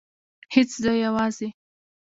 هیڅ 0.55 0.69
زه 0.83 0.91
یوازې 1.05 1.47